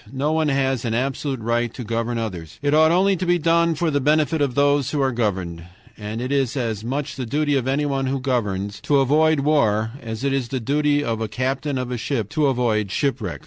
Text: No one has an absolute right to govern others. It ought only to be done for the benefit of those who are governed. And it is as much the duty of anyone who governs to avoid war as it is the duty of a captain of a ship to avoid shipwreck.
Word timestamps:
No 0.11 0.31
one 0.31 0.47
has 0.47 0.83
an 0.83 0.95
absolute 0.95 1.41
right 1.41 1.71
to 1.75 1.83
govern 1.83 2.17
others. 2.17 2.57
It 2.63 2.73
ought 2.73 2.89
only 2.89 3.15
to 3.17 3.25
be 3.27 3.37
done 3.37 3.75
for 3.75 3.91
the 3.91 4.01
benefit 4.01 4.41
of 4.41 4.55
those 4.55 4.89
who 4.89 4.99
are 4.99 5.11
governed. 5.11 5.63
And 5.95 6.19
it 6.21 6.31
is 6.31 6.57
as 6.57 6.83
much 6.83 7.15
the 7.17 7.25
duty 7.27 7.55
of 7.55 7.67
anyone 7.67 8.07
who 8.07 8.19
governs 8.19 8.81
to 8.81 8.97
avoid 8.99 9.41
war 9.41 9.91
as 10.01 10.23
it 10.23 10.33
is 10.33 10.47
the 10.47 10.59
duty 10.59 11.03
of 11.03 11.21
a 11.21 11.27
captain 11.27 11.77
of 11.77 11.91
a 11.91 11.97
ship 11.99 12.29
to 12.29 12.47
avoid 12.47 12.89
shipwreck. 12.89 13.39